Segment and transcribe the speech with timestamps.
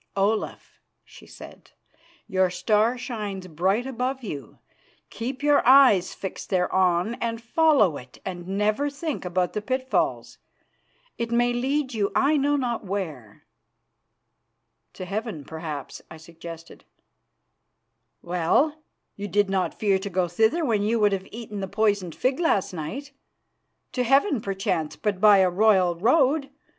[0.17, 1.69] "Olaf," she said,
[2.25, 4.57] "your star shines bright above you.
[5.11, 10.39] Keep your eyes fixed thereon and follow it, and never think about the pitfalls.
[11.19, 13.43] It may lead you I know not where."
[14.93, 16.83] "To heaven, perhaps," I suggested.
[18.23, 18.81] "Well,
[19.15, 22.39] you did not fear to go thither when you would have eaten the poisoned fig
[22.39, 23.11] last night.
[23.91, 26.49] To heaven, perchance, but by a royal road.